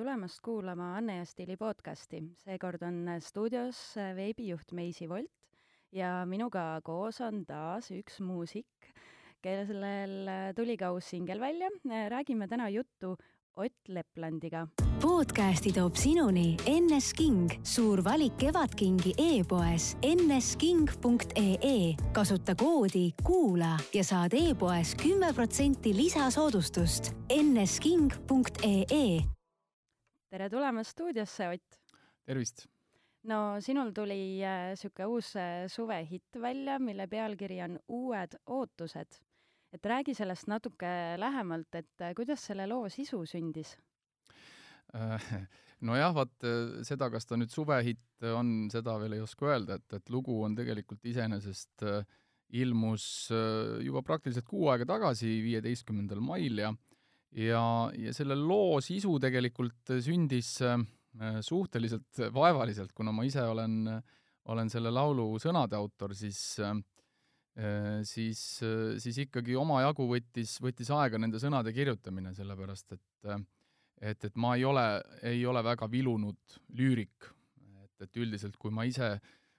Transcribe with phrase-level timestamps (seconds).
[0.00, 2.22] tulemast kuulama Anne ja Stiili podcasti.
[2.44, 5.30] seekord on stuudios veebijuht Meisi Volt
[5.92, 8.88] ja minuga koos on taas üks muusik,
[9.42, 11.68] kellel tuli ka uus singel välja.
[12.08, 13.16] räägime täna juttu
[13.56, 14.66] Ott Leplandiga.
[15.02, 21.94] podcasti toob sinuni NS King, suur valik Kevadkingi e-poes nsking.ee.
[22.12, 27.12] kasuta koodi kuula ja saad e-poes kümme protsenti lisasoodustust.
[27.42, 29.39] nsking.ee.
[30.30, 31.80] tere tulemast stuudiosse, Ott!
[32.24, 32.66] tervist!
[33.30, 39.20] no sinul tuli niisugune äh, uus äh, suvehitt välja, mille pealkiri on Uued ootused
[39.74, 40.90] et räägi sellest natuke
[41.20, 43.76] lähemalt, et äh, kuidas selle loo sisu sündis?
[44.96, 45.26] Äh,
[45.88, 49.98] nojah, vaat äh, seda, kas ta nüüd suvehitt on, seda veel ei oska öelda, et,
[50.00, 51.86] et lugu on tegelikult iseenesest
[52.50, 56.72] ilmus juba praktiliselt kuu aega tagasi, viieteistkümnendal mail ja
[57.36, 57.64] ja,
[57.94, 60.56] ja selle loo sisu tegelikult sündis
[61.42, 63.82] suhteliselt vaevaliselt, kuna ma ise olen,
[64.50, 66.76] olen selle laulu sõnade autor, siis äh,
[67.58, 73.42] Äh, siis, äh, siis ikkagi omajagu võttis, võttis aega nende sõnade kirjutamine, sellepärast et äh,
[74.00, 74.84] et, et ma ei ole,
[75.28, 77.26] ei ole väga vilunud lüürik.
[77.82, 79.18] et, et üldiselt, kui ma ise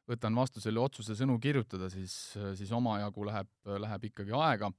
[0.09, 3.51] võtan vastu selle otsuse sõnu kirjutada, siis, siis omajagu läheb,
[3.83, 4.71] läheb ikkagi aega.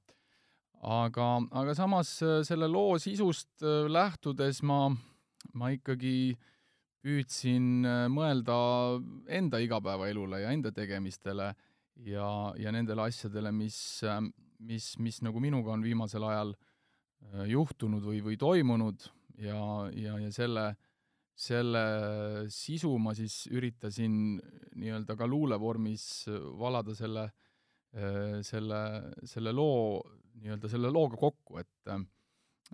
[0.83, 2.15] Aga, aga samas
[2.47, 4.87] selle loo sisust lähtudes ma,
[5.53, 6.35] ma ikkagi
[7.03, 8.55] püüdsin mõelda
[9.27, 11.53] enda igapäevaelule ja enda tegemistele
[12.01, 13.77] ja, ja nendele asjadele, mis,
[14.63, 19.05] mis, mis nagu minuga on viimasel ajal äh, juhtunud või, või toimunud.
[19.41, 20.67] Ja, ja, ja selle,
[21.33, 21.83] selle
[22.53, 24.37] sisu ma siis üritasin
[24.77, 26.27] nii-öelda ka luulevormis
[26.59, 27.27] valada selle,
[27.97, 28.83] äh, selle,
[29.29, 30.03] selle loo,
[30.41, 31.93] nii-öelda selle looga kokku, et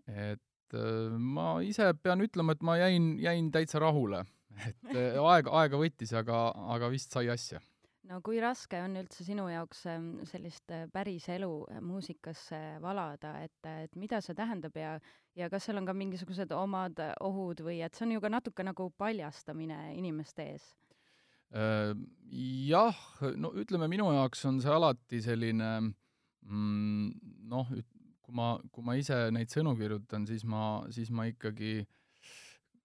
[0.08, 4.26] et äh, ma ise pean ütlema, et ma jäin, jäin täitsa rahule.
[4.66, 4.86] et
[5.32, 7.62] aega, aega võttis, aga, aga vist sai asja
[8.10, 13.36] no kui raske on üldse sinu jaoks ähm, sellist äh, päris elu äh, muusikasse valada,
[13.46, 14.96] et, äh, et mida see tähendab ja,
[15.38, 18.66] ja kas seal on ka mingisugused omad ohud või et see on ju ka natuke
[18.66, 20.70] nagu paljastamine inimeste ees?
[21.50, 22.98] Jah,
[23.42, 25.70] no ütleme, minu jaoks on see alati selline
[26.48, 27.72] mm, noh,
[28.22, 31.82] kui ma, kui ma ise neid sõnu kirjutan, siis ma, siis ma ikkagi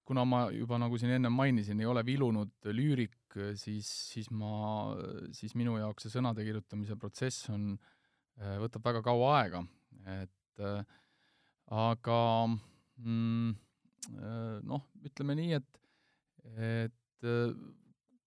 [0.05, 3.17] kuna ma juba, nagu siin ennem mainisin, ei ole vilunud lüürik,
[3.59, 4.93] siis, siis ma,
[5.35, 7.73] siis minu jaoks see sõnade kirjutamise protsess on,
[8.41, 9.65] äh, võtab väga kaua aega,
[10.21, 10.85] et äh,
[11.73, 12.21] aga
[13.01, 13.55] mm,
[14.13, 15.83] äh, noh, ütleme nii, et,
[16.55, 17.31] et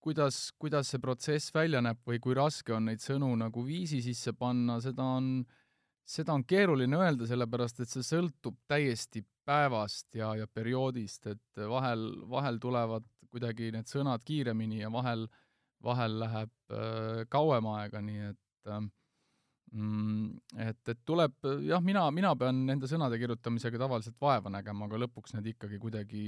[0.07, 4.31] kuidas, kuidas see protsess välja näeb või kui raske on neid sõnu nagu viisi sisse
[4.37, 5.41] panna, seda on,
[6.07, 12.07] seda on keeruline öelda, sellepärast et see sõltub täiesti päevast ja, ja perioodist, et vahel,
[12.31, 15.27] vahel tulevad kuidagi need sõnad kiiremini ja vahel,
[15.83, 18.87] vahel läheb äh, kauem aega, nii et äh,
[20.63, 21.33] et, et tuleb,
[21.67, 26.21] jah, mina, mina pean nende sõnade kirjutamisega tavaliselt vaeva nägema, aga lõpuks need ikkagi kuidagi,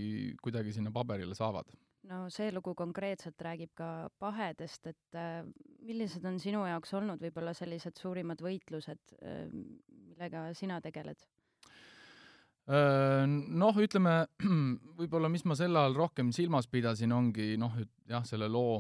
[0.44, 1.72] kuidagi sinna paberile saavad.
[2.08, 5.42] No see lugu konkreetselt räägib ka pahedest, et äh,
[5.86, 11.20] millised on sinu jaoks olnud võib-olla sellised suurimad võitlused äh,, millega sina tegeled?
[12.70, 14.22] Äh, noh, ütleme
[15.00, 17.76] võib-olla, mis ma sel ajal rohkem silmas pidasin, ongi noh,
[18.10, 18.80] jah, selle loo,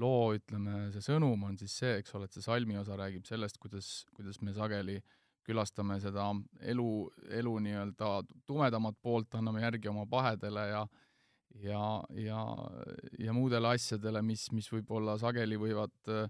[0.00, 3.60] loo ütleme, see sõnum on siis see, eks ole, et see salmi osa räägib sellest,
[3.62, 5.00] kuidas, kuidas me sageli
[5.44, 6.30] külastame seda
[6.72, 6.90] elu,
[7.38, 8.10] elu nii-öelda
[8.48, 10.86] tumedamat poolt, anname järgi oma pahedele ja
[11.62, 12.40] ja, ja,
[13.18, 16.26] ja muudele asjadele, mis, mis võib-olla sageli võivad äh,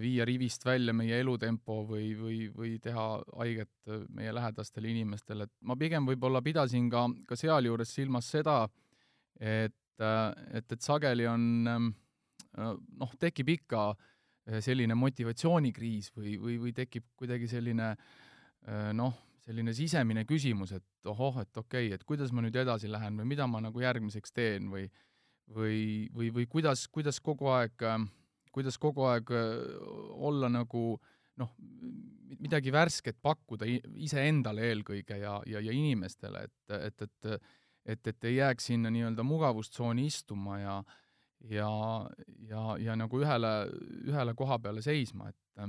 [0.00, 3.06] viia rivist välja meie elutempo või, või, või teha
[3.38, 8.62] haiget eh, meie lähedastele inimestele, et ma pigem võib-olla pidasin ka, ka sealjuures silmas seda,
[9.40, 9.72] et,
[10.04, 13.92] eh, et, et sageli on noh, tekib ikka
[14.64, 17.92] selline motivatsioonikriis või, või, või tekib kuidagi selline
[18.98, 23.16] noh, selline sisemine küsimus, et ohoh, et okei okay,, et kuidas ma nüüd edasi lähen
[23.20, 24.88] või mida ma nagu järgmiseks teen või
[25.50, 27.82] või, või, või kuidas, kuidas kogu aeg
[28.54, 30.84] kuidas kogu aeg olla nagu
[31.40, 31.54] noh,
[32.38, 37.50] midagi värsket pakkuda iseendale eelkõige ja, ja, ja inimestele, et, et, et
[37.90, 40.74] et, et ei jääks sinna nii-öelda mugavustsooni istuma ja
[41.48, 41.70] ja,
[42.48, 43.52] ja, ja nagu ühele,
[44.04, 45.64] ühele koha peale seisma, et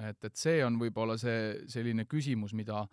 [0.00, 2.84] et, et see on võib-olla see selline küsimus, mida,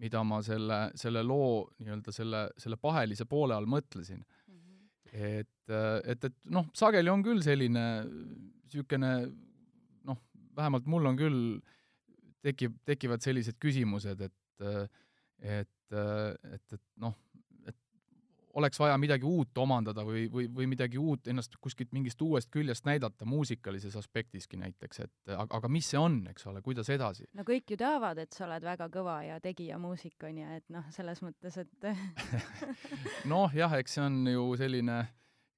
[0.00, 4.60] mida ma selle, selle loo nii-öelda selle, selle pahelise poole all mõtlesin mm.
[4.60, 5.30] -hmm.
[5.30, 5.74] et,
[6.14, 9.14] et, et noh, sageli on küll selline niisugune
[10.04, 10.20] noh,
[10.56, 11.42] vähemalt mul on küll,
[12.44, 14.40] tekib, tekivad sellised küsimused, et
[15.44, 17.14] et, et, et noh,
[18.54, 22.86] oleks vaja midagi uut omandada või, või, või midagi uut, ennast kuskilt mingist uuest küljest
[22.86, 27.26] näidata muusikalises aspektiski näiteks, et aga, aga mis see on, eks ole, kuidas edasi?
[27.34, 30.66] no kõik ju teavad, et sa oled väga kõva ja tegija muusik, on ju, et
[30.74, 31.90] noh, selles mõttes, et
[33.32, 35.02] noh, jah, eks see on ju selline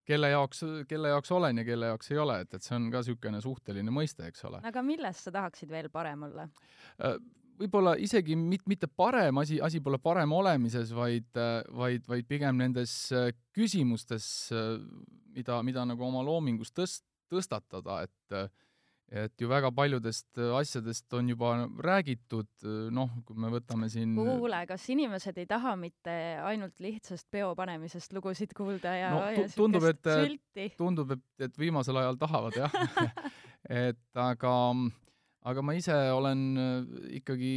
[0.06, 3.02] kelle jaoks, kelle jaoks olen ja kelle jaoks ei ole, et, et see on ka
[3.02, 4.62] niisugune suhteline mõiste, eks ole.
[4.66, 6.46] aga milles sa tahaksid veel parem olla?
[7.02, 7.18] Äh,
[7.60, 11.28] võib-olla isegi mit-, mitte parem asi, asi pole parem olemises, vaid,
[11.76, 14.76] vaid, vaid pigem nendes äh, küsimustes, äh,
[15.36, 18.54] mida, mida nagu oma loomingus tõst-, tõstatada, et
[19.06, 21.52] et ju väga paljudest asjadest on juba
[21.86, 22.48] räägitud,
[22.90, 28.16] noh, kui me võtame siin kuule, kas inimesed ei taha mitte ainult lihtsast peo panemisest
[28.16, 30.66] lugusid kuulda ja no, ja tundub, et, sülti?
[30.74, 32.74] tundub, et, et viimasel ajal tahavad jah
[33.86, 34.56] et aga
[35.46, 36.74] aga ma ise olen äh,
[37.20, 37.52] ikkagi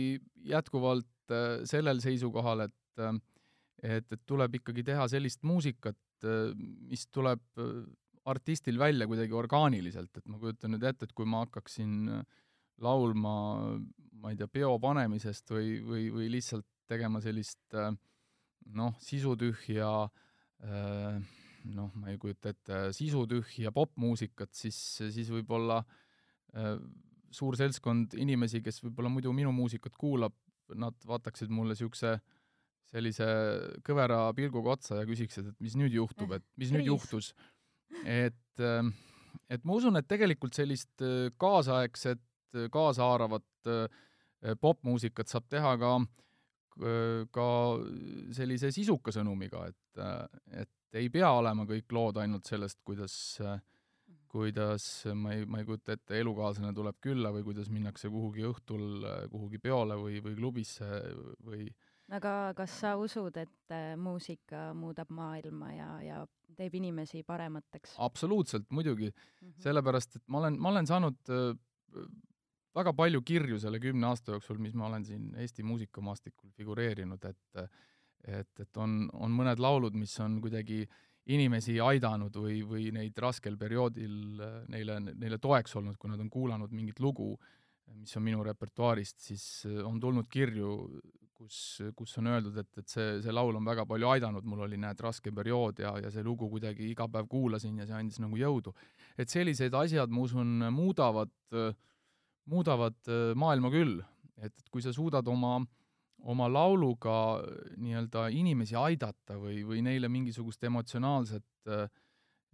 [0.49, 3.17] jätkuvalt äh, sellel seisukohal, et äh,
[3.79, 5.95] et, et tuleb ikkagi teha sellist muusikat,
[6.91, 7.39] mis tuleb
[8.27, 12.09] artistil välja kuidagi orgaaniliselt, et ma kujutan nüüd ette, et kui ma hakkaksin
[12.83, 13.35] laulma,
[14.19, 17.79] ma ei tea, peo panemisest või, või, või lihtsalt tegema sellist
[18.75, 19.93] noh, sisutühja
[20.67, 25.79] noh, ma ei kujuta ette, sisutühja popmuusikat, siis, siis võib-olla
[27.35, 30.35] suur seltskond inimesi, kes võib-olla muidu minu muusikat kuulab,
[30.79, 32.17] nad vaataksid mulle niisuguse
[32.89, 33.25] sellise
[33.85, 37.33] kõvera pilguga otsa ja küsiksid, et mis nüüd juhtub, et mis nüüd juhtus.
[38.05, 38.93] et, ähm,
[39.49, 42.21] et ma usun, et tegelikult sellist äh, kaasaegset,
[42.55, 45.93] äh, kaasahaaravat äh, popmuusikat saab teha ka,
[47.35, 47.47] ka
[48.31, 50.03] sellise sisuka sõnumiga, et,
[50.61, 53.59] et ei pea olema kõik lood ainult sellest, kuidas äh,
[54.29, 54.85] kuidas
[55.17, 59.61] ma ei, ma ei kujuta ette, elukaaslane tuleb külla või kuidas minnakse kuhugi õhtul kuhugi
[59.63, 60.89] peole või, või klubisse
[61.45, 61.69] või
[62.15, 66.21] aga kas sa usud, et äh, muusika muudab maailma ja, ja
[66.57, 67.95] teeb inimesi paremateks?
[67.97, 69.19] absoluutselt, muidugi mm.
[69.41, 69.59] -hmm.
[69.65, 71.51] sellepärast, et ma olen, ma olen saanud äh,
[72.75, 77.69] väga palju kirju selle kümne aasta jooksul, mis ma olen siin Eesti muusikamaastikul figureerinud, et
[78.27, 83.17] et, et on, on mõned laulud, mis on kuidagi äh, inimesi aidanud või, või neid
[83.21, 87.33] raskel perioodil äh, neile, neile toeks olnud, kui nad on kuulanud mingit lugu,
[87.99, 90.73] mis on minu repertuaarist, siis äh, on tulnud kirju,
[91.39, 91.57] kus,
[91.95, 94.99] kus on öeldud, et, et see, see laul on väga palju aidanud, mul oli, näed,
[95.05, 98.73] raske periood ja, ja see lugu kuidagi iga päev kuulasin ja see andis nagu jõudu.
[99.17, 101.33] et sellised asjad, ma usun, muudavad,
[102.49, 103.99] muudavad äh, maailma küll.
[104.39, 105.67] et, et kui sa suudad oma äh,
[106.27, 107.15] oma lauluga
[107.77, 111.71] nii-öelda inimesi aidata või, või neile mingisugust emotsionaalset,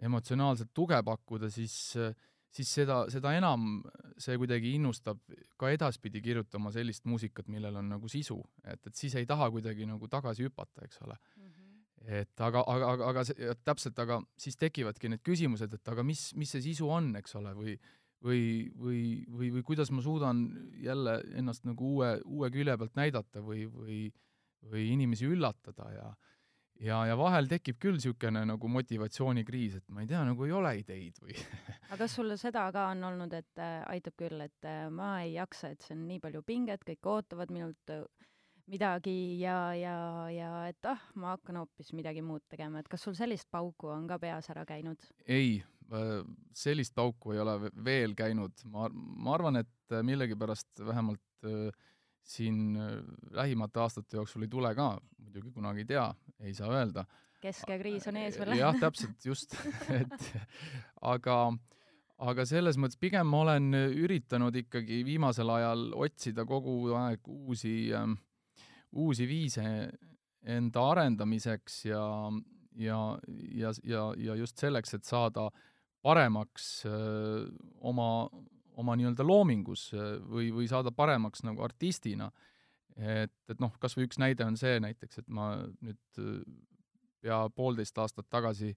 [0.06, 1.76] emotsionaalset tuge pakkuda, siis,
[2.54, 3.82] siis seda, seda enam
[4.22, 5.22] see kuidagi innustab
[5.60, 9.88] ka edaspidi kirjutama sellist muusikat, millel on nagu sisu, et, et siis ei taha kuidagi
[9.90, 11.50] nagu tagasi hüpata, eks ole mm.
[11.50, 12.16] -hmm.
[12.22, 16.34] et aga, aga, aga, aga see, täpselt, aga siis tekivadki need küsimused, et aga mis,
[16.36, 17.80] mis see sisu on, eks ole, või
[18.25, 18.44] või,
[18.80, 20.45] või, või, või kuidas ma suudan
[20.81, 24.06] jälle ennast nagu uue, uue külje pealt näidata või, või,
[24.66, 26.13] või inimesi üllatada ja
[26.83, 30.74] ja, ja vahel tekib küll niisugune nagu motivatsioonikriis, et ma ei tea, nagu ei ole
[30.81, 31.36] ideid või
[31.92, 35.36] aga kas sul seda ka on olnud, et äh, aitab küll, et äh, ma ei
[35.38, 38.04] jaksa, et see on nii palju pinget, kõik ootavad minult äh,
[38.71, 39.95] midagi ja, ja,
[40.33, 44.09] ja et ah, ma hakkan hoopis midagi muud tegema, et kas sul sellist pauku on
[44.09, 45.02] ka peas ära käinud?
[45.26, 45.61] ei,
[46.56, 51.69] sellist pauku ei ole veel käinud, ma, ma arvan, et äh, millegipärast vähemalt äh,
[52.25, 52.77] siin
[53.31, 56.07] lähimate aastate jooksul ei tule ka, muidugi kunagi ei tea,
[56.39, 57.06] ei saa öelda.
[57.42, 58.56] keskekriis on ees veel.
[58.57, 59.54] jah, täpselt, just
[59.99, 60.31] et
[61.06, 61.35] aga,
[62.18, 68.09] aga selles mõttes pigem ma olen üritanud ikkagi viimasel ajal otsida kogu aeg uusi äh,,
[68.95, 69.68] uusi viise
[70.42, 72.01] enda arendamiseks ja,
[72.73, 72.99] ja,
[73.54, 75.71] ja, ja, ja just selleks, et saada äh,
[76.06, 76.68] paremaks
[77.81, 78.09] oma,
[78.78, 79.88] oma nii-öelda loomingus
[80.30, 82.30] või, või saada paremaks nagu artistina.
[82.95, 86.21] et, et noh, kas või üks näide on see näiteks, et ma nüüd
[87.26, 88.76] pea poolteist aastat tagasi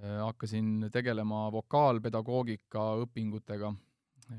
[0.00, 3.72] hakkasin tegelema vokaalpedagoogika õpingutega,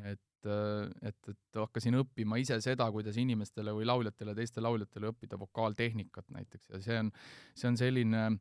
[0.07, 6.29] et, et, et hakkasin õppima ise seda, kuidas inimestele või lauljatele, teistele lauljatele õppida vokaaltehnikat
[6.31, 7.11] näiteks ja see on,
[7.55, 8.39] see on selline äh,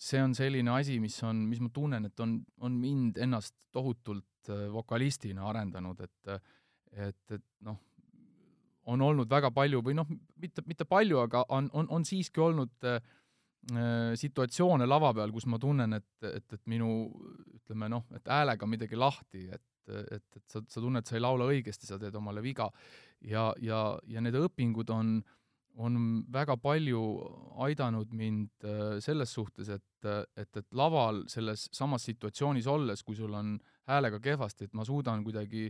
[0.00, 4.50] see on selline asi, mis on, mis ma tunnen, et on, on mind ennast tohutult
[4.52, 6.34] äh, vokalistina arendanud, et
[6.90, 7.76] et, et noh,
[8.90, 10.08] on olnud väga palju või noh,
[10.40, 12.98] mitte, mitte palju, aga on, on, on siiski olnud äh,
[13.74, 16.90] äh, situatsioone lava peal, kus ma tunnen, et, et, et minu
[17.60, 19.66] ütleme noh, et häälega on midagi lahti, et,
[20.16, 22.70] et, et sa, sa tunned, sa ei laula õigesti, sa teed omale viga.
[23.20, 25.20] ja, ja, ja need õpingud on,
[25.76, 27.02] on väga palju
[27.64, 33.34] aidanud mind äh, selles suhtes, et, et, et laval selles samas situatsioonis olles, kui sul
[33.34, 33.54] on
[33.90, 35.68] häälega kehvasti, et ma suudan kuidagi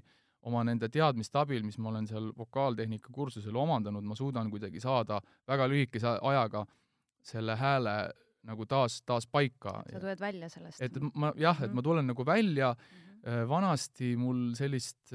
[0.48, 5.20] oma nende teadmiste abil, mis ma olen seal vokaaltehnika kursusel omandanud, ma suudan kuidagi saada
[5.48, 6.64] väga lühikese ajaga
[7.20, 7.96] selle hääle
[8.48, 9.82] nagu taas, taas paika.
[9.92, 10.80] sa tuled välja sellest?
[10.80, 11.84] et ma jah, et ma mhm.
[11.84, 13.48] tulen nagu välja mm, -hmm.
[13.48, 15.12] vanasti mul sellist,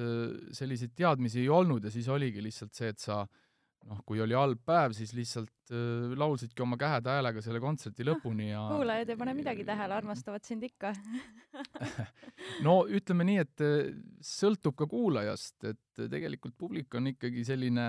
[0.51, 3.25] selliseid teadmisi ei olnud ja siis oligi lihtsalt see, et sa
[3.89, 8.09] noh, kui oli halb päev, siis lihtsalt äh, laulsidki oma käheda häälega selle kontserti ah,
[8.11, 10.93] lõpuni ja kuulajad ei pane midagi tähele, armastavad sind ikka.
[12.65, 13.61] No ütleme nii, et
[14.23, 17.87] sõltub ka kuulajast, et tegelikult publik on ikkagi selline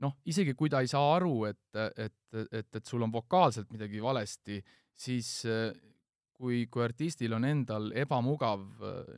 [0.00, 4.00] noh, isegi kui ta ei saa aru, et, et, et, et sul on vokaalselt midagi
[4.04, 4.60] valesti,
[4.96, 5.30] siis
[6.40, 8.64] kui, kui artistil on endal ebamugav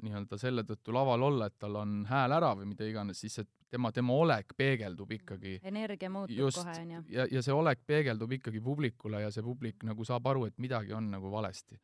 [0.02, 3.48] nii-öelda selle tõttu laval olla, et tal on hääl ära või mida iganes, siis see
[3.70, 5.60] tema, tema olek peegeldub ikkagi.
[5.62, 7.04] energia muutub just, kohe, onju.
[7.14, 10.98] ja, ja see olek peegeldub ikkagi publikule ja see publik nagu saab aru, et midagi
[10.98, 11.78] on nagu valesti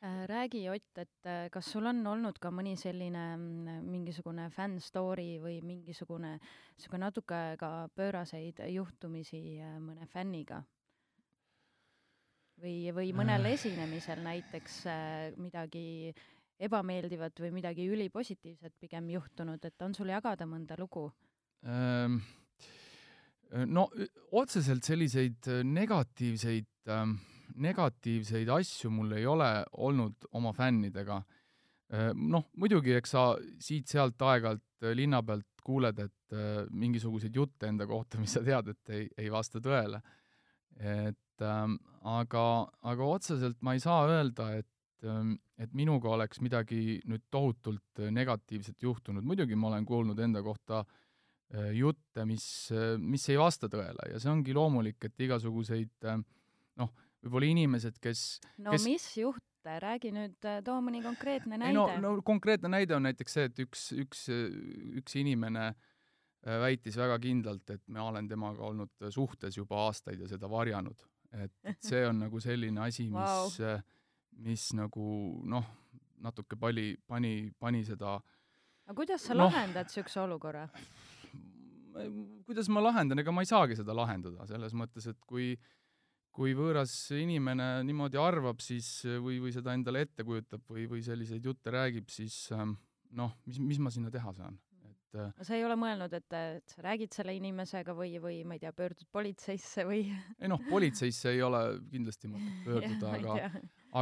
[0.00, 4.78] Äh, räägi, Ott, et äh, kas sul on olnud ka mõni selline mm, mingisugune fänn
[4.78, 10.60] story või mingisugune niisugune natuke ka pööraseid juhtumisi äh, mõne fänniga?
[12.62, 14.80] Või, või mõnel esinemisel näiteks
[15.38, 16.12] midagi
[16.58, 21.08] ebameeldivat või midagi ülipositiivset pigem juhtunud, et on sul jagada mõnda lugu
[21.66, 22.20] ähm,?
[23.48, 23.86] no
[24.36, 27.14] otseselt selliseid negatiivseid ähm,
[27.56, 29.48] negatiivseid asju mul ei ole
[29.80, 31.18] olnud oma fännidega.
[31.92, 33.24] Äh, noh, muidugi, eks sa
[33.64, 38.72] siit-sealt aeg-ajalt äh, linna pealt kuuled, et äh, mingisuguseid jutte enda kohta, mis sa tead,
[38.74, 40.02] et ei, ei vasta tõele.
[40.78, 41.72] et ähm,
[42.08, 42.44] aga,
[42.88, 48.82] aga otseselt ma ei saa öelda, et ähm, et minuga oleks midagi nüüd tohutult negatiivset
[48.82, 50.84] juhtunud, muidugi ma olen kuulnud enda kohta
[51.74, 52.44] jutte, mis,
[53.00, 56.06] mis ei vasta tõele ja see ongi loomulik, et igasuguseid
[56.78, 56.92] noh,
[57.24, 58.24] võib-olla inimesed, kes
[58.62, 58.86] no kes...
[58.86, 61.76] mis juhte, räägi nüüd, äh, too mõni konkreetne näide.
[61.76, 64.24] no, no konkreetne näide on näiteks see, et üks, üks,
[65.00, 70.30] üks inimene äh, väitis väga kindlalt, et ma olen temaga olnud suhtes juba aastaid ja
[70.30, 71.06] seda varjanud.
[71.32, 71.52] Et,
[71.84, 73.80] see on nagu selline asi, mis wow.,
[74.44, 75.04] mis nagu
[75.50, 75.66] noh,
[76.22, 78.16] natuke pani, pani, pani seda
[78.88, 80.68] aga kuidas sa no, lahendad niisuguse olukorra?
[82.46, 85.56] kuidas ma lahendan, ega ma ei saagi seda lahendada, selles mõttes, et kui
[86.38, 88.86] kui võõras inimene niimoodi arvab, siis
[89.18, 92.76] või, või seda endale ette kujutab või, või selliseid jutte räägib, siis ähm,
[93.18, 94.58] noh, mis, mis ma sinna teha saan?
[95.08, 98.56] Et äh, sa ei ole mõelnud, et, et sa räägid selle inimesega või, või ma
[98.56, 100.06] ei tea, pöördud politseisse või?
[100.38, 103.52] ei noh, politseisse ei ole kindlasti mõtet pöörduda aga,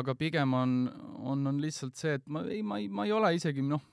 [0.01, 0.79] aga pigem on,
[1.23, 3.85] on, on lihtsalt see, et ma ei, ma ei, ma ei ole isegi noh,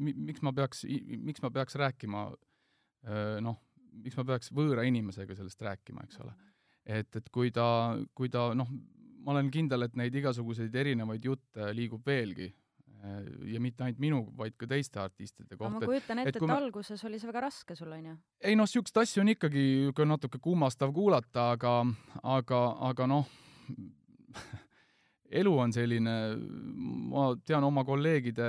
[0.00, 3.60] miks ma peaks, miks ma peaks rääkima äh, noh,
[3.96, 6.36] miks ma peaks võõra inimesega sellest rääkima, eks ole
[6.86, 8.70] et, et kui ta, kui ta noh,
[9.26, 12.52] ma olen kindel, et neid igasuguseid erinevaid jutte liigub veelgi
[13.52, 15.72] ja mitte ainult minu, vaid ka teiste artistide kohta.
[15.74, 16.58] ma kujutan ette, et, et me...
[16.58, 18.14] alguses oli see väga raske sul, onju?
[18.44, 19.66] ei noh, siukseid asju on ikkagi
[20.06, 21.76] natuke kummastav kuulata, aga,
[22.36, 23.34] aga, aga noh
[25.40, 26.14] elu on selline,
[27.10, 28.46] ma tean oma kolleegide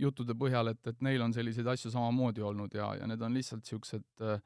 [0.00, 3.68] juttude põhjal, et, et neil on selliseid asju samamoodi olnud ja, ja need on lihtsalt
[3.68, 4.40] siuksed äh,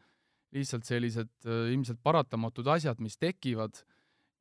[0.57, 3.83] lihtsalt sellised äh, ilmselt paratamatud asjad, mis tekivad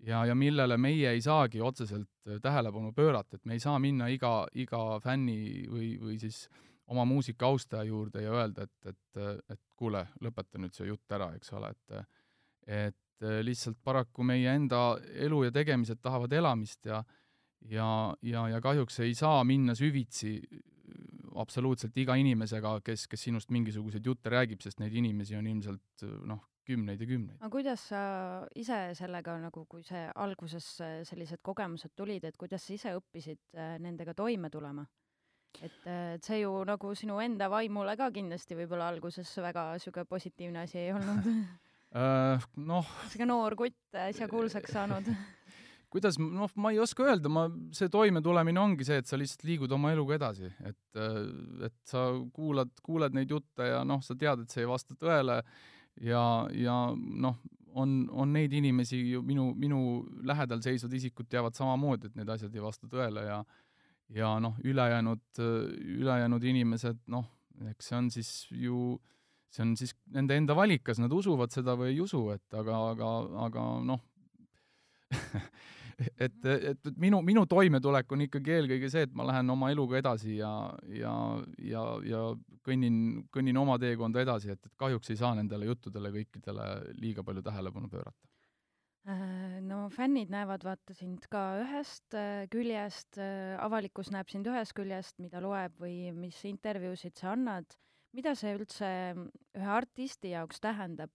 [0.06, 4.08] ja, ja millele meie ei saagi otseselt äh, tähelepanu pöörata, et me ei saa minna
[4.12, 6.48] iga, iga fänni või, või siis
[6.90, 11.34] oma muusika austaja juurde ja öelda, et, et, et kuule, lõpeta nüüd see jutt ära,
[11.36, 12.02] eks ole, et
[12.70, 14.94] et lihtsalt paraku meie enda
[15.26, 17.02] elu ja tegemised tahavad elamist ja
[17.68, 20.38] ja, ja, ja kahjuks ei saa minna süvitsi
[21.40, 26.42] absoluutselt iga inimesega, kes, kes sinust mingisuguseid jutte räägib, sest neid inimesi on ilmselt noh,
[26.70, 27.38] kümneid ja kümneid.
[27.40, 28.02] aga kuidas sa
[28.56, 30.70] ise sellega nagu, kui see alguses
[31.10, 34.86] sellised kogemused tulid, et kuidas sa ise õppisid äh, nendega toime tulema?
[35.62, 40.06] et, äh, et see ju nagu sinu enda vaimule ka kindlasti võib-olla alguses väga niisugune
[40.10, 41.28] positiivne asi ei olnud
[42.00, 42.96] äh, noh.
[43.10, 45.10] sihuke noor kutt äsja kuulsaks saanud
[45.94, 49.72] kuidas, noh, ma ei oska öelda, ma, see toimetulemine ongi see, et sa lihtsalt liigud
[49.74, 51.02] oma eluga edasi, et,
[51.66, 55.40] et sa kuulad, kuuled neid jutte ja noh, sa tead, et see ei vasta tõele
[56.02, 56.24] ja,
[56.56, 57.40] ja noh,
[57.80, 59.80] on, on neid inimesi ju minu, minu
[60.26, 63.44] lähedal seisvad isikud teavad samamoodi, et need asjad ei vasta tõele ja
[64.10, 67.28] ja noh, ülejäänud, ülejäänud inimesed, noh,
[67.70, 68.96] eks see on siis ju,
[69.54, 72.80] see on siis nende enda valik, kas nad usuvad seda või ei usu, et aga,
[72.96, 73.12] aga,
[73.46, 74.02] aga noh
[76.26, 80.40] et, et, minu, minu toimetulek on ikkagi eelkõige see, et ma lähen oma eluga edasi
[80.40, 80.54] ja,
[80.96, 81.14] ja,
[81.60, 82.24] ja, ja
[82.66, 87.46] kõnnin, kõnnin oma teekonda edasi, et, et kahjuks ei saa nendele juttudele kõikidele liiga palju
[87.46, 88.30] tähelepanu pöörata
[89.10, 94.76] Äh, no fännid näevad vaata sind ka ühest äh, küljest, äh, avalikkus näeb sind ühest
[94.78, 97.78] küljest, mida loeb või mis intervjuusid sa annad.
[98.12, 98.88] mida see üldse
[99.54, 101.12] ühe artisti jaoks tähendab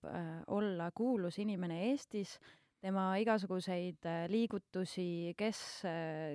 [0.46, 2.36] olla kuulus inimene Eestis,
[2.84, 5.58] tema igasuguseid liigutusi, kes,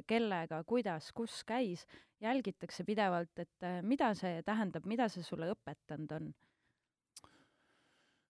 [0.09, 1.85] kellega, kuidas, kus käis,
[2.23, 6.31] jälgitakse pidevalt, et mida see tähendab, mida see sulle õpetanud on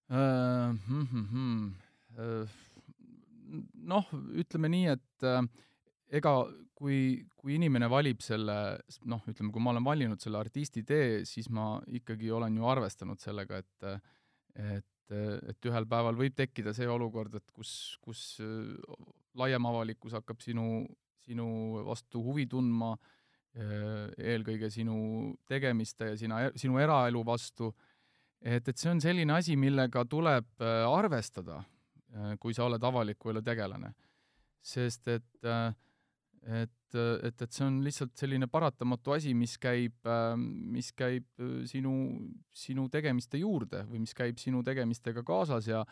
[0.09, 0.75] uh,?
[0.89, 1.69] Mm -hmm.
[2.19, 2.59] uh
[3.89, 4.09] noh,
[4.39, 5.41] ütleme nii, et äh,
[6.19, 6.33] ega
[6.77, 8.55] kui, kui inimene valib selle,
[9.09, 13.21] noh, ütleme, kui ma olen valinud selle artisti tee, siis ma ikkagi olen ju arvestanud
[13.21, 13.91] sellega, et
[14.59, 17.71] et, et ühel päeval võib tekkida see olukord, et kus,
[18.03, 18.75] kus äh,
[19.39, 20.83] laiem avalikkus hakkab sinu,
[21.25, 21.47] sinu
[21.87, 22.93] vastu huvi tundma,
[23.57, 27.73] äh, eelkõige sinu tegemiste ja sina, sinu eraelu vastu,
[28.41, 31.63] et, et see on selline asi, millega tuleb äh, arvestada
[32.41, 33.93] kui sa oled avaliku elu tegelane.
[34.61, 35.73] sest et, äh,
[36.45, 41.27] et, et, et see on lihtsalt selline paratamatu asi, mis käib, äh, mis käib
[41.69, 41.93] sinu,
[42.55, 45.83] sinu tegemiste juurde või mis käib sinu tegemistega kaasas ja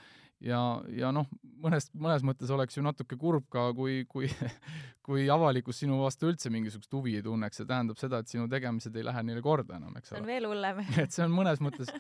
[0.44, 0.60] ja,
[0.94, 1.27] ja noh,
[1.63, 4.30] mõnes, mõnes mõttes oleks ju natuke kurb ka, kui, kui
[5.08, 8.96] kui avalikkus sinu vastu üldse mingisugust huvi ei tunneks, see tähendab seda, et sinu tegemised
[9.00, 10.18] ei lähe neile korda enam, eks ole.
[10.18, 11.92] see on veel hullem et see on mõnes mõttes,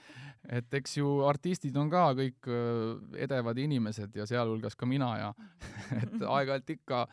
[0.59, 2.51] et eks ju artistid on ka kõik
[3.27, 5.33] edevad inimesed ja sealhulgas ka mina ja
[6.01, 7.05] et aeg-ajalt ikka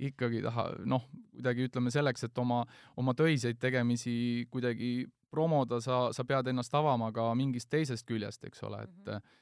[0.00, 2.64] ikkagi taha, noh, kuidagi ütleme selleks, et oma,
[2.96, 8.62] oma töiseid tegemisi kuidagi promoda, sa, sa pead ennast avama ka mingist teisest küljest, eks
[8.62, 9.36] ole, et mm -hmm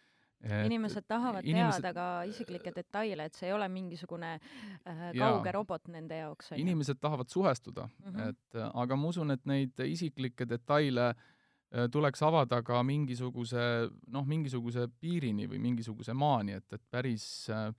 [0.44, 1.82] et inimesed tahavad inimesed...
[1.82, 5.54] teada ka isiklikke detaile, et see ei ole mingisugune äh, kauge ja.
[5.54, 6.52] robot nende jaoks.
[6.56, 8.28] inimesed tahavad suhestuda mm, -hmm.
[8.28, 14.88] et aga ma usun, et neid isiklikke detaile äh, tuleks avada ka mingisuguse, noh, mingisuguse
[15.00, 17.72] piirini või mingisuguse maani, et, et päris äh,,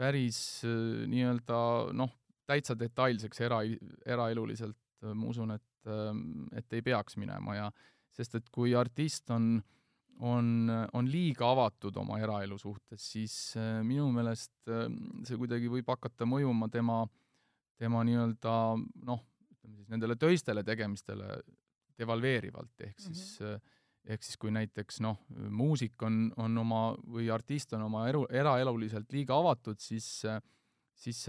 [0.00, 1.60] päris äh, nii-öelda
[1.96, 2.14] noh,
[2.48, 3.60] täitsa detailseks era,
[4.06, 5.66] eraeluliselt äh, ma usun, et,
[6.52, 7.68] et ei peaks minema ja
[8.12, 9.54] sest et kui artist on
[10.20, 14.86] on, on liiga avatud oma eraelu suhtes, siis äh, minu meelest äh,
[15.26, 17.02] see kuidagi võib hakata mõjuma tema,
[17.80, 18.54] tema nii-öelda
[19.08, 21.38] noh, ütleme siis nendele töistele tegemistele
[22.00, 23.60] devalveerivalt, ehk mm -hmm.
[24.04, 25.18] Ehk siis kui näiteks noh,
[25.50, 30.22] muusik on, on oma või artist on oma elu, eraeluliselt liiga avatud, siis
[31.00, 31.24] siis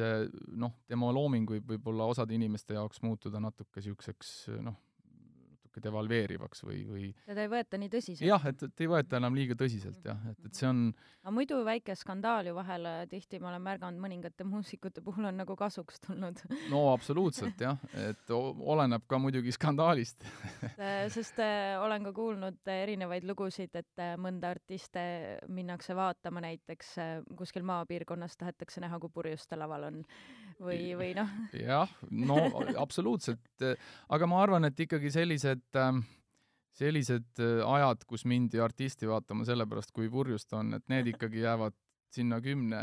[0.59, 4.31] noh, tema looming võib võib-olla osade inimeste jaoks muutuda natuke niisuguseks
[4.65, 4.75] noh,
[5.71, 8.27] natuke devalveerivaks või, või teda ei võeta nii tõsiselt.
[8.27, 11.59] jah, et, et ei võeta enam liiga tõsiselt jah, et, et see on aga muidu
[11.63, 16.41] väike skandaal ju vahel tihti ma olen märganud mõningate muusikute puhul on nagu kasuks tulnud.
[16.71, 20.25] No absoluutselt jah, et oleneb ka muidugi skandaalist.
[21.13, 25.03] Sest äh, olen ka kuulnud erinevaid lugusid, et äh, mõnda artiste
[25.53, 30.01] minnakse vaatama näiteks äh, kuskil maapiirkonnas tahetakse näha, kui purjus ta laval on
[30.61, 31.29] või, või noh.
[31.57, 32.39] jah, no
[32.79, 33.67] absoluutselt,
[34.09, 36.03] aga ma arvan, et ikkagi sellised ähm,
[36.77, 41.43] sellised äh, ajad, kus mindi artisti vaatama sellepärast, kui purjus ta on, et need ikkagi
[41.43, 41.75] jäävad
[42.11, 42.79] sinna kümne,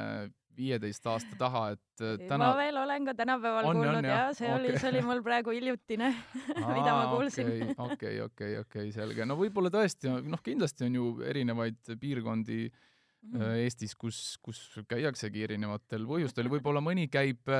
[0.58, 4.18] viieteist aasta taha, et äh, täna ma veel olen ka tänapäeval on, kuulnud on, ja
[4.34, 4.58] see okay.
[4.58, 6.10] oli, see oli mul praegu hiljutine
[6.76, 7.52] mida ma kuulsin.
[7.78, 9.26] okei, okei, okei, selge.
[9.28, 12.84] no võib-olla tõesti, noh, kindlasti on ju erinevaid piirkondi äh.
[13.58, 17.50] Eestis, kus, kus käiaksegi erinevatel põhjustel, võib-olla mõni käib,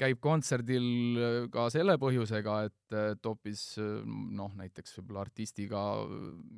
[0.00, 5.80] käib kontserdil äh, ka selle põhjusega, et, et hoopis noh, näiteks võib-olla artistiga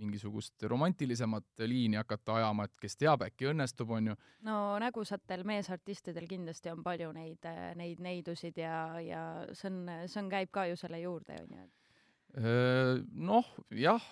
[0.00, 4.18] mingisugust romantilisemat liini hakata ajama, et kes teab, äkki õnnestub, on ju.
[4.48, 7.46] no nägusatel meesartistidel kindlasti on palju neid,
[7.78, 11.68] neid neidusid ja, ja see on, see on, käib ka ju selle juurde, on ju,
[11.68, 11.85] et
[12.34, 14.02] noh, jah,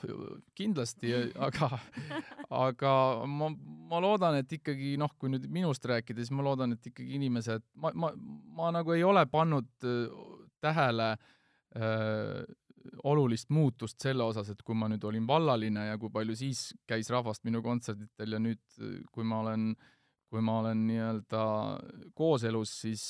[0.57, 1.69] kindlasti, aga,
[2.49, 2.93] aga
[3.29, 3.51] ma,
[3.91, 7.67] ma loodan, et ikkagi noh, kui nüüd minust rääkida, siis ma loodan, et ikkagi inimesed,
[7.81, 8.13] ma, ma,
[8.57, 9.69] ma nagu ei ole pannud
[10.65, 11.11] tähele
[11.77, 12.45] öö,
[13.05, 17.11] olulist muutust selle osas, et kui ma nüüd olin vallaline ja kui palju siis käis
[17.13, 18.63] rahvast minu kontserditel ja nüüd,
[19.13, 19.94] kui ma olen äh,
[20.35, 21.43] kui ma olen nii-öelda
[22.19, 23.03] kooselus, siis,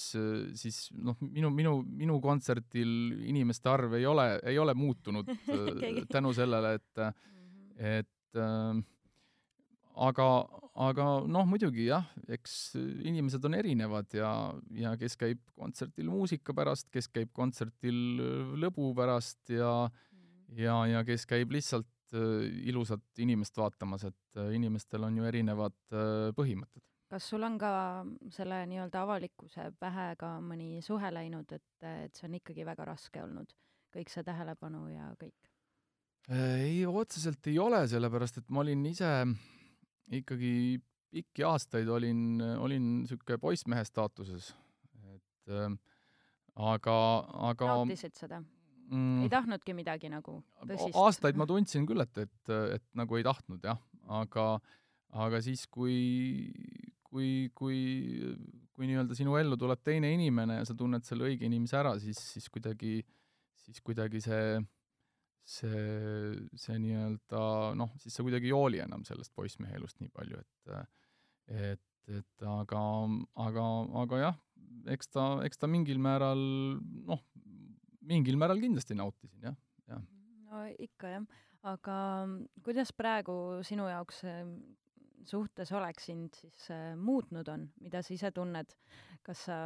[0.60, 2.90] siis noh, minu, minu, minu kontserdil
[3.30, 5.30] inimeste arv ei ole, ei ole muutunud
[6.14, 7.86] tänu sellele, et, mhm.
[7.94, 8.82] et äh,
[10.10, 10.28] aga,
[10.84, 12.04] aga noh, muidugi jah,
[12.36, 12.76] eks
[13.08, 14.30] inimesed on erinevad ja,
[14.76, 18.00] ja kes käib kontserdil muusika pärast, kes käib kontserdil
[18.60, 20.60] lõbu pärast ja mhm.
[20.60, 25.80] ja, ja kes käib lihtsalt äh, ilusat inimest vaatamas, et äh, inimestel on ju erinevad
[25.94, 27.72] äh, põhimõtted kas sul on ka
[28.34, 33.22] selle nii-öelda avalikkuse pähe ka mõni suhe läinud, et, et see on ikkagi väga raske
[33.22, 33.52] olnud,
[33.94, 35.50] kõik see tähelepanu ja kõik?
[36.32, 39.10] ei, otseselt ei ole, sellepärast et ma olin ise
[40.18, 40.54] ikkagi
[41.14, 44.50] pikki aastaid olin, olin niisugune poissmehe staatuses,
[45.14, 45.68] et äh,
[46.56, 46.96] aga,
[47.50, 49.24] aga nautisid seda mm,?
[49.24, 50.96] ei tahtnudki midagi nagu tõsist?
[50.98, 53.80] aastaid ma tundsin küll, et, et, et nagu ei tahtnud jah,
[54.22, 54.48] aga,
[55.26, 55.96] aga siis, kui,
[57.14, 57.80] kui, kui,
[58.74, 62.18] kui nii-öelda sinu ellu tuleb teine inimene ja sa tunned selle õige inimese ära, siis,
[62.34, 62.98] siis kuidagi,
[63.64, 64.58] siis kuidagi see
[65.44, 65.80] see,
[66.56, 67.42] see nii-öelda
[67.78, 70.74] noh, siis sa kuidagi ei hooli enam sellest poissmehe elust nii palju, et
[71.52, 72.82] et, et aga,
[73.44, 73.64] aga,
[74.02, 74.38] aga jah,
[74.94, 76.40] eks ta, eks ta mingil määral
[76.80, 77.20] noh,
[78.08, 79.58] mingil määral kindlasti nautisin, jah,
[79.90, 80.00] jah.
[80.48, 81.28] no ikka jah,
[81.74, 81.98] aga
[82.64, 83.36] kuidas praegu
[83.68, 84.24] sinu jaoks
[85.28, 88.74] suhtes olek sind siis äh, muutnud on, mida sa ise tunned,
[89.24, 89.58] kas sa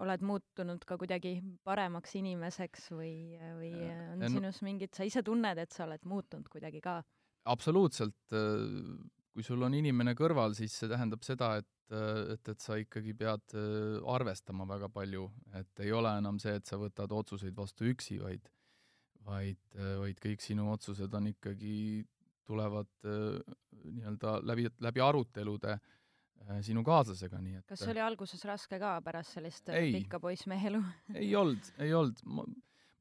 [0.00, 3.72] oled muutunud ka kuidagi paremaks inimeseks või, või
[4.14, 7.02] on sinus mingid, sa ise tunned, et sa oled muutunud kuidagi ka?
[7.44, 11.68] absoluutselt, kui sul on inimene kõrval, siis see tähendab seda, et,
[12.32, 15.26] et, et sa ikkagi pead äh, arvestama väga palju,
[15.60, 18.48] et ei ole enam see, et sa võtad otsuseid vastu üksi, vaid
[19.24, 22.04] vaid, äh, vaid kõik sinu otsused on ikkagi,
[22.46, 25.78] tulevad äh, nii-öelda läbi, läbi arutelude
[26.60, 30.82] sinu kaaslasega, nii et kas oli alguses raske ka pärast sellist ei, pikka poissmehe elu
[31.22, 32.20] ei olnud, ei olnud.
[32.28, 32.44] ma,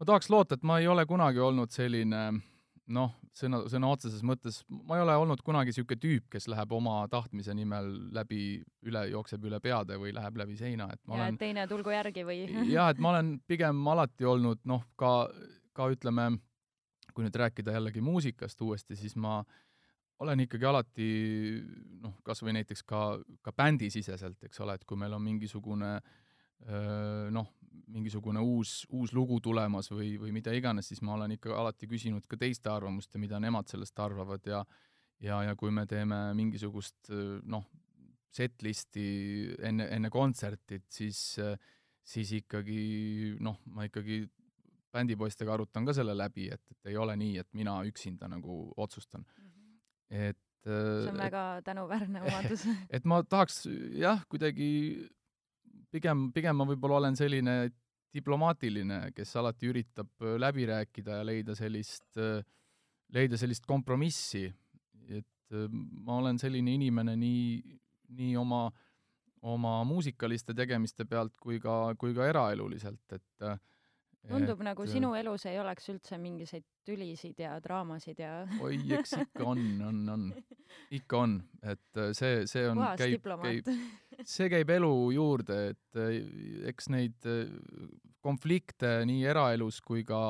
[0.06, 2.42] tahaks loota, et ma ei ole kunagi olnud selline äh,
[2.92, 7.02] noh, sõna, sõna otseses mõttes, ma ei ole olnud kunagi niisugune tüüp, kes läheb oma
[7.12, 11.40] tahtmise nimel läbi, üle, jookseb üle peade või läheb läbi seina, et ma ja, olen
[11.42, 12.42] teine tulgu järgi või?
[12.72, 15.14] Jah, et ma olen pigem alati olnud noh, ka,
[15.76, 16.34] ka ütleme,
[17.14, 19.40] kui nüüd rääkida jällegi muusikast uuesti, siis ma
[20.24, 21.10] olen ikkagi alati
[22.04, 23.04] noh, kas või näiteks ka,
[23.42, 25.98] ka bändisiseselt, eks ole, et kui meil on mingisugune
[27.34, 27.50] noh,
[27.92, 32.28] mingisugune uus, uus lugu tulemas või, või mida iganes, siis ma olen ikka alati küsinud
[32.30, 34.64] ka teiste arvamust ja mida nemad sellest arvavad ja
[35.24, 37.12] ja, ja kui me teeme mingisugust
[37.50, 37.66] noh,
[38.34, 39.08] set-listi
[39.70, 41.20] enne, enne kontsertit, siis,
[42.04, 44.24] siis ikkagi noh, ma ikkagi
[44.94, 49.26] bändipoistega arutan ka selle läbi, et, et ei ole nii, et mina üksinda nagu otsustan
[49.26, 49.50] mm.
[49.50, 50.26] -hmm.
[50.30, 53.66] et see on et, väga tänuväärne omadus et ma tahaks
[54.00, 55.10] jah, kuidagi
[55.92, 57.58] pigem, pigem ma võib-olla olen selline
[58.14, 62.44] diplomaatiline, kes alati üritab äh, läbi rääkida ja leida sellist, äh,
[63.14, 64.46] leida sellist kompromissi.
[65.10, 65.68] et äh,
[66.06, 67.78] ma olen selline inimene nii,
[68.18, 68.68] nii oma,
[69.42, 73.48] oma muusikaliste tegemiste pealt kui ka, kui ka eraeluliselt, et
[74.30, 78.32] tundub et, nagu sinu elus ei oleks üldse mingisuguseid tülisid ja draamasid ja
[78.64, 80.26] oi, eks ikka on, on, on.
[80.92, 83.72] ikka on, et see, see on, käib, käib,
[84.28, 86.20] see käib elu juurde, et eh,
[86.72, 87.32] eks neid
[88.24, 90.30] konflikte nii eraelus kui ka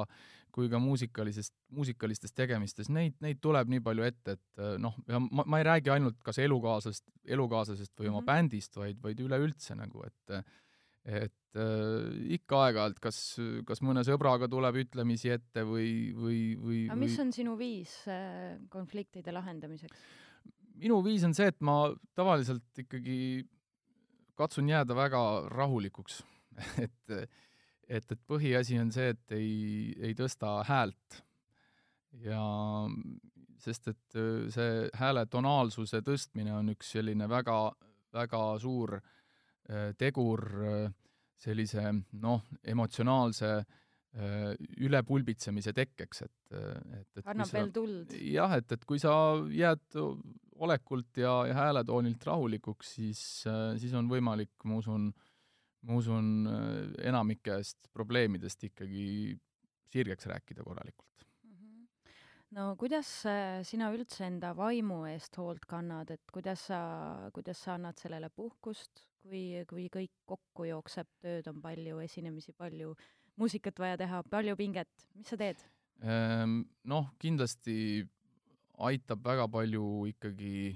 [0.53, 5.47] kui ka muusikalisest, muusikalistes tegemistes, neid, neid tuleb nii palju ette, et noh, ja ma,
[5.49, 8.27] ma ei räägi ainult kas elukaaslasest, elukaaslasest või oma mm -hmm.
[8.29, 10.35] bändist, vaid, vaid üleüldse nagu, et
[11.03, 13.19] et äh, ikka aeg-ajalt kas,
[13.67, 18.55] kas mõne sõbraga tuleb ütlemisi ette või, või, või aga mis on sinu viis äh,
[18.71, 20.05] konfliktide lahendamiseks?
[20.79, 23.43] minu viis on see, et ma tavaliselt ikkagi
[24.39, 26.21] katsun jääda väga rahulikuks
[26.85, 27.13] et,
[27.89, 31.23] et, et põhiasi on see, et ei, ei tõsta häält.
[32.23, 32.43] ja
[33.59, 37.57] sest, et äh, see hääle tonaalsuse tõstmine on üks selline väga,
[38.15, 39.11] väga suur äh,
[39.99, 40.91] tegur äh,
[41.39, 41.89] sellise
[42.21, 43.55] noh, emotsionaalse
[44.77, 48.11] ülepulbitsemise tekkeks, et, et, et annab veel tuld.
[48.13, 49.13] jah, et, et kui sa
[49.49, 49.97] jääd
[50.61, 53.23] olekult ja, ja hääletoonilt rahulikuks, siis,
[53.81, 55.07] siis on võimalik, ma usun,
[55.89, 56.29] ma usun,
[57.01, 59.33] enamikest probleemidest ikkagi
[59.93, 61.22] sirgeks rääkida korralikult.
[62.53, 63.07] No kuidas
[63.65, 66.79] sina üldse enda vaimu eest hoolt kannad, et kuidas sa,
[67.33, 72.93] kuidas sa annad sellele puhkust, kui, kui kõik kokku jookseb, tööd on palju, esinemisi palju,
[73.41, 75.63] muusikat vaja teha, palju pinget, mis sa teed?
[76.03, 78.03] Ehm, noh, kindlasti
[78.85, 80.73] aitab väga palju ikkagi,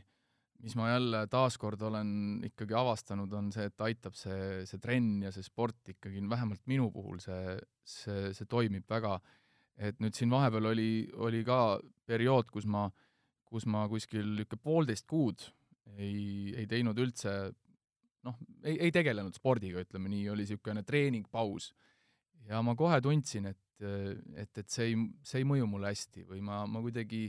[0.64, 2.12] mis ma jälle taaskord olen
[2.48, 6.90] ikkagi avastanud, on see, et aitab see, see trenn ja see sport ikkagi, vähemalt minu
[6.94, 9.20] puhul see, see, see toimib väga.
[9.78, 12.88] Et nüüd siin vahepeal oli, oli ka periood, kus ma,
[13.46, 15.46] kus ma kuskil niisugune poolteist kuud
[15.96, 17.34] ei, ei teinud üldse
[18.28, 21.72] noh, ei, ei tegelenud spordiga, ütleme nii, oli niisugune treeningpaus.
[22.48, 26.42] ja ma kohe tundsin, et, et, et see ei, see ei mõju mulle hästi või
[26.46, 27.28] ma, ma kuidagi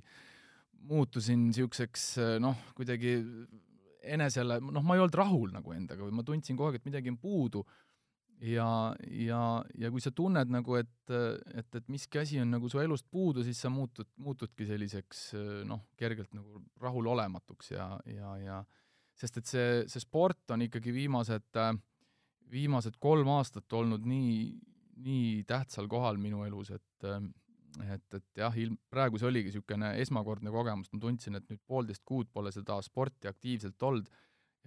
[0.88, 2.04] muutusin niisuguseks
[2.42, 3.18] noh, kuidagi
[4.08, 7.10] enesele, noh, ma ei olnud rahul nagu endaga või ma tundsin kogu aeg, et midagi
[7.12, 7.64] on puudu.
[8.44, 9.40] Ja, ja,
[9.78, 13.44] ja kui sa tunned nagu, et, et, et miski asi on nagu su elust puudu,
[13.46, 15.24] siis sa muutud, muutudki selliseks
[15.68, 18.62] noh, kergelt nagu rahulolematuks ja, ja, ja
[19.18, 21.58] sest et see, see sport on ikkagi viimased,
[22.52, 24.38] viimased kolm aastat olnud nii,
[25.04, 27.10] nii tähtsal kohal minu elus, et
[27.84, 32.02] et, et jah, ilm-, praegu see oligi niisugune esmakordne kogemus, ma tundsin, et nüüd poolteist
[32.08, 34.08] kuud pole seda sporti aktiivselt olnud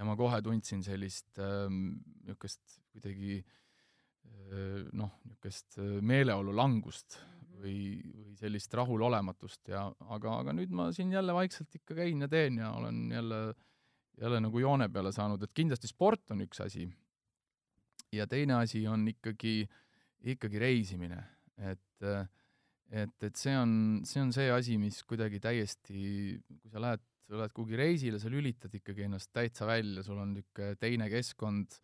[0.01, 7.59] ja ma kohe tundsin sellist niisugust ähm, kuidagi äh, noh, niisugust äh, meeleolu langust mhm.
[7.61, 7.75] või,
[8.15, 12.57] või sellist rahulolematust ja aga, aga nüüd ma siin jälle vaikselt ikka käin ja teen
[12.63, 13.43] ja olen jälle,
[14.17, 16.89] jälle nagu joone peale saanud, et kindlasti sport on üks asi.
[18.11, 19.69] ja teine asi on ikkagi,
[20.33, 21.21] ikkagi reisimine,
[21.61, 22.01] et
[22.91, 27.39] et, et see on, see on see asi, mis kuidagi täiesti, kui sa lähed sa
[27.39, 31.77] lähed kuhugi reisile, sa lülitad ikkagi ennast täitsa välja, sul on niisugune teine keskkond,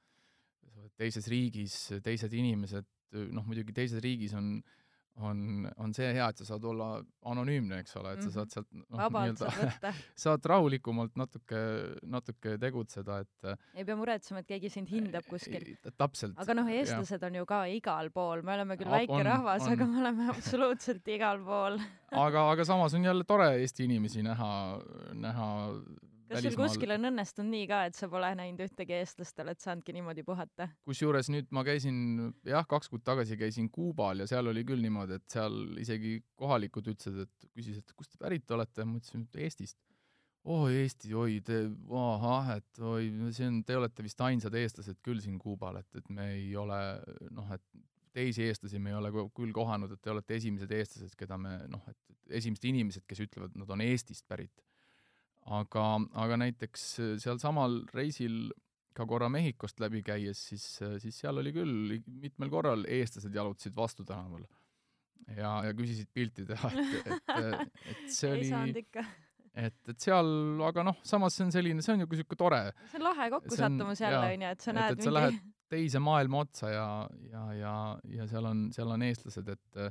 [0.67, 2.89] sa oled teises riigis, teised inimesed,
[3.31, 4.57] noh muidugi teises riigis on
[5.17, 6.89] on, on see hea, et sa saad olla
[7.30, 9.93] anonüümne, eks ole, et sa saad sealt noh, võtta.
[10.25, 11.62] saad rahulikumalt natuke,
[12.08, 15.65] natuke tegutseda, et ei pea muretsema, et keegi sind hindab kuskil.
[15.97, 16.38] täpselt.
[16.38, 17.32] aga noh, eestlased ja.
[17.32, 21.15] on ju ka igal pool, me oleme küll väike on, rahvas, aga me oleme absoluutselt
[21.17, 24.51] igal pool aga, aga samas on jälle tore Eesti inimesi näha,
[25.13, 25.47] näha
[26.32, 29.96] kas sul kuskil on õnnestunud nii ka, et sa pole näinud ühtegi eestlast, oled saanudki
[29.96, 30.70] niimoodi puhata?
[30.88, 31.98] kusjuures nüüd ma käisin,
[32.48, 36.90] jah, kaks kuud tagasi käisin Kuubal ja seal oli küll niimoodi, et seal isegi kohalikud
[36.94, 39.80] ütlesid, et küsisid, et kust te pärit olete, ma ütlesin, et Eestist.
[40.48, 41.63] oo Eesti, oi, te,
[42.02, 46.10] ahah, et oi, see on, te olete vist ainsad eestlased küll siin Kuubal, et, et
[46.13, 46.80] me ei ole
[47.36, 47.66] noh, et
[48.18, 51.84] teisi eestlasi me ei ole küll kohanud, et te olete esimesed eestlased, keda me noh,
[51.92, 54.66] et esimesed inimesed, kes ütlevad, nad on Eestist pärit
[55.47, 55.83] aga,
[56.23, 58.47] aga näiteks äh, sealsamal reisil
[58.97, 63.75] ka korra Mehhikost läbi käies, siis, äh, siis seal oli küll mitmel korral eestlased jalutasid
[63.77, 64.47] vastu tänaval
[65.36, 68.51] ja, ja küsisid pilti teha, et, et, et see oli
[69.57, 70.29] et, et seal,
[70.67, 72.62] aga noh, samas see on selline, see on ju niisugune tore.
[72.91, 75.41] see on lahe kokkusattumus jälle, onju, et sa näed et, et mingi
[75.73, 76.88] teise maailma otsa ja,
[77.31, 77.73] ja, ja,
[78.19, 79.83] ja seal on, seal on eestlased, et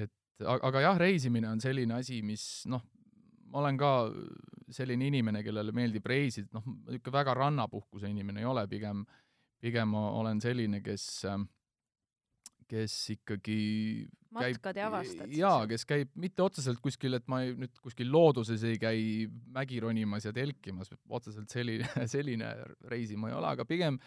[0.00, 2.84] et aga jah, reisimine on selline asi, mis noh,
[3.50, 3.92] ma olen ka
[4.70, 9.02] selline inimene, kellele meeldib reisida, noh, niisugune väga rannapuhkuse inimene ei ole, pigem,
[9.60, 11.06] pigem olen selline, kes,
[12.70, 13.60] kes ikkagi
[14.34, 18.62] matkad ja avastad jaa, kes käib mitte otseselt kuskil, et ma ei, nüüd kuskil looduses
[18.68, 19.02] ei käi
[19.54, 22.52] mägi ronimas ja telkimas, otseselt selline, selline
[22.90, 23.98] reisima ei ole, aga pigem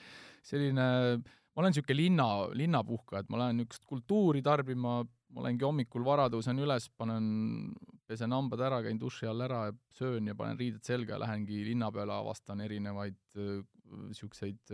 [0.45, 0.85] selline,
[1.19, 6.29] ma olen niisugune linna, linnapuhkaja, et ma lähen niisugust kultuuri tarbima, ma olengi hommikul vara,
[6.31, 7.25] tõusen üles, panen,
[8.13, 9.65] pesen hambad ära, käin duši all ära,
[9.97, 13.19] söön ja panen riided selga ja lähengi linna peale, avastan erinevaid
[14.07, 14.73] niisuguseid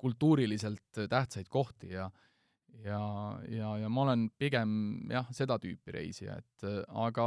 [0.00, 2.10] kultuuriliselt tähtsaid kohti ja
[2.82, 4.72] ja, ja, ja ma olen pigem
[5.12, 7.26] jah, seda tüüpi reisija, et aga,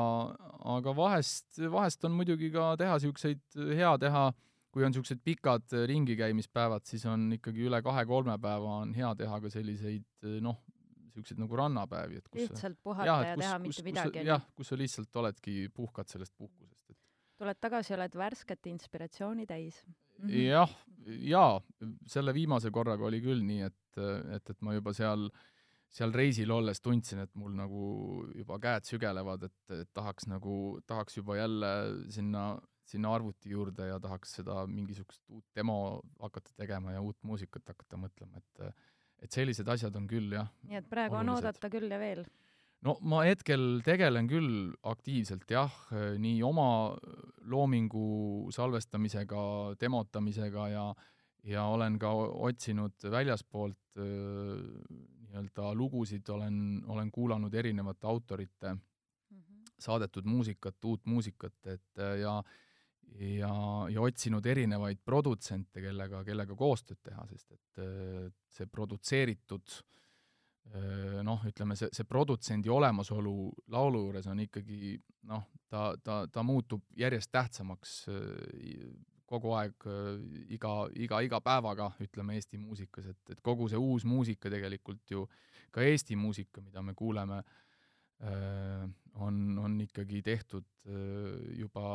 [0.75, 3.43] aga vahest, vahest on muidugi ka teha niisuguseid,
[3.77, 4.25] hea teha,
[4.73, 9.51] kui on niisugused pikad ringikäimispäevad, siis on ikkagi üle kahe-kolme päeva on hea teha ka
[9.53, 10.59] selliseid noh,
[11.17, 14.25] niisuguseid nagu rannapäevi, et kus lihtsalt puhata jah, ja kus, teha kus, mitte kus, midagi.
[14.29, 16.99] jah, kus sa lihtsalt oledki, puhkad sellest puhkusest, et
[17.37, 19.93] tuled tagasi, oled värsket inspiratsiooni täis mm.
[20.23, 20.39] -hmm.
[20.47, 20.73] jah,
[21.33, 21.59] jaa,
[22.07, 24.01] selle viimase korraga oli küll nii, et,
[24.37, 25.29] et, et ma juba seal,
[25.99, 27.83] seal reisil olles tundsin, et mul nagu
[28.35, 31.71] juba käed sügelevad, et, et tahaks nagu, tahaks juba jälle
[32.13, 32.49] sinna,
[32.87, 37.99] sinna arvuti juurde ja tahaks seda mingisugust uut demo hakata tegema ja uut muusikat hakata
[38.01, 38.85] mõtlema, et
[39.23, 40.49] et sellised asjad on küll jah.
[40.67, 41.29] nii et praegu olulised.
[41.29, 42.23] on oodata küll ja veel?
[42.85, 45.73] no ma hetkel tegelen küll aktiivselt jah,
[46.21, 46.69] nii oma
[47.49, 49.43] loomingu salvestamisega,
[49.81, 50.87] demotamisega ja
[51.47, 52.09] ja olen ka
[52.43, 56.57] otsinud väljaspoolt nii-öelda lugusid, olen,
[56.91, 58.79] olen kuulanud erinevate autorite mm
[59.39, 59.71] -hmm.
[59.79, 62.41] saadetud muusikat, uut muusikat, et ja
[63.15, 63.51] ja,
[63.89, 69.77] ja otsinud erinevaid produtsente, kellega, kellega koostööd teha, sest et see produtseeritud
[71.23, 73.35] noh, ütleme see, see produtsendi olemasolu
[73.71, 74.97] laulu juures on ikkagi
[75.29, 78.81] noh, ta, ta, ta muutub järjest tähtsamaks äh,
[79.27, 79.87] kogu aeg
[80.55, 85.25] iga, iga, iga päevaga, ütleme Eesti muusikas, et, et kogu see uus muusika tegelikult ju,
[85.71, 87.66] ka Eesti muusika, mida me kuuleme Äh,
[89.19, 91.85] on, on ikkagi tehtud äh, juba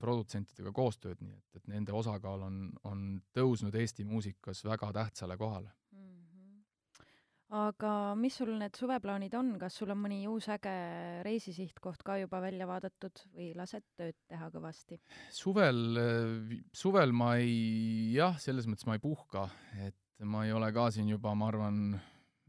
[0.00, 5.72] produtsentidega koostööd, nii et, et nende osakaal on, on tõusnud Eesti muusikas väga tähtsale kohale.
[5.92, 6.62] -hmm.
[7.62, 10.76] aga mis sul need suveplaanid on, kas sul on mõni uus äge
[11.22, 15.00] reisisihtkoht ka juba välja vaadatud või lased tööd teha kõvasti?
[15.30, 15.98] suvel,
[16.72, 19.48] suvel ma ei, jah, selles mõttes ma ei puhka,
[19.86, 22.00] et ma ei ole ka siin juba, ma arvan,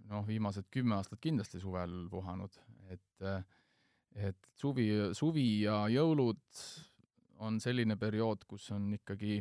[0.09, 2.59] noh, viimased kümme aastat kindlasti suvel puhanud,
[2.97, 3.27] et
[4.13, 6.59] et suvi, suvi ja jõulud
[7.41, 9.39] on selline periood, kus on ikkagi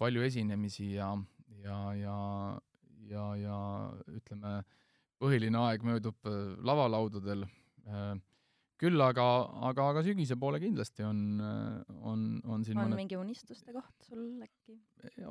[0.00, 1.12] palju esinemisi ja,
[1.62, 2.16] ja, ja,
[3.06, 3.58] ja, ja
[4.10, 4.56] ütleme,
[5.22, 6.26] põhiline aeg möödub
[6.66, 7.46] lavalaudadel
[8.80, 9.24] küll aga,
[9.70, 11.22] aga, aga sügise poole kindlasti on,
[12.02, 12.98] on, on siin on mõned...
[13.04, 14.76] mingi unistuste koht sul äkki?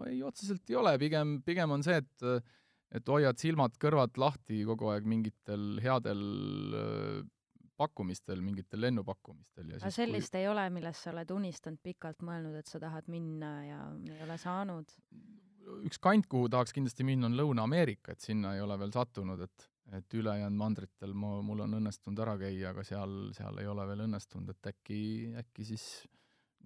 [0.08, 2.52] ei, otseselt ei ole, pigem, pigem on see, et
[2.94, 6.20] et hoiad silmad-kõrvad lahti kogu aeg mingitel headel
[7.84, 10.42] pakkumistel, mingitel lennupakkumistel ja aga sellist kui...
[10.42, 14.40] ei ole, millest sa oled unistanud, pikalt mõelnud, et sa tahad minna ja ei ole
[14.42, 14.96] saanud?
[15.88, 19.70] üks kant, kuhu tahaks kindlasti minna, on Lõuna-Ameerika, et sinna ei ole veel sattunud, et
[19.94, 24.06] et ülejäänud mandritel ma, mul on õnnestunud ära käia, aga seal, seal ei ole veel
[24.06, 25.00] õnnestunud, et äkki,
[25.42, 25.88] äkki siis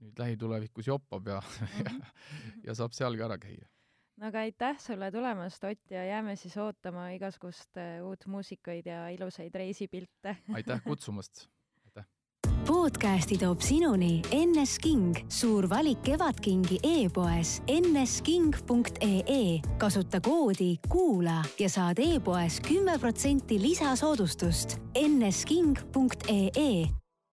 [0.01, 2.05] nüüd lähitulevikus joppab ja mm, -hmm.
[2.67, 3.67] ja saab sealgi ära käia.
[4.17, 9.07] No aga aitäh sulle tulemast, Ott, ja jääme siis ootama igasugust äh, uut muusikaid ja
[9.09, 10.37] ilusaid reisipilte.
[10.53, 11.47] Aitäh kutsumast!
[12.67, 19.61] Podcasti toob sinuni NS King, suur valik Kevadkingi e-poes nsking.ee.
[19.77, 24.81] kasuta koodi kuula ja saad e-poes kümme protsenti lisasoodustust.
[24.99, 27.06] Nsking.ee